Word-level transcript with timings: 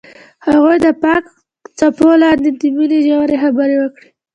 هغوی 0.47 0.77
د 0.85 0.87
پاک 1.03 1.23
څپو 1.77 2.09
لاندې 2.23 2.49
د 2.59 2.61
مینې 2.75 2.99
ژورې 3.07 3.37
خبرې 3.43 3.75
وکړې. 3.79 4.09